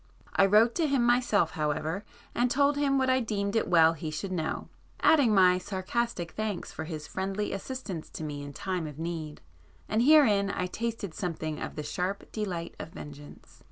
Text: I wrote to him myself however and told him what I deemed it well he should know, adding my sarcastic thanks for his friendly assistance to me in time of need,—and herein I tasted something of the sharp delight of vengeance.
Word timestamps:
I 0.35 0.47
wrote 0.47 0.73
to 0.77 0.87
him 0.87 1.05
myself 1.05 1.51
however 1.51 2.03
and 2.33 2.49
told 2.49 2.75
him 2.75 2.97
what 2.97 3.07
I 3.07 3.19
deemed 3.19 3.55
it 3.55 3.67
well 3.67 3.93
he 3.93 4.09
should 4.09 4.31
know, 4.31 4.67
adding 5.01 5.31
my 5.31 5.59
sarcastic 5.59 6.31
thanks 6.31 6.71
for 6.71 6.85
his 6.85 7.05
friendly 7.05 7.53
assistance 7.53 8.09
to 8.13 8.23
me 8.23 8.41
in 8.41 8.51
time 8.51 8.87
of 8.87 8.97
need,—and 8.97 10.01
herein 10.01 10.49
I 10.49 10.65
tasted 10.65 11.13
something 11.13 11.61
of 11.61 11.75
the 11.75 11.83
sharp 11.83 12.31
delight 12.31 12.73
of 12.79 12.89
vengeance. 12.89 13.59